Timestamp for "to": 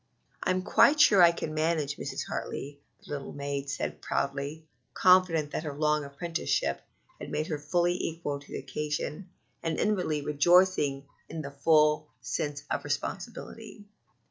8.39-8.47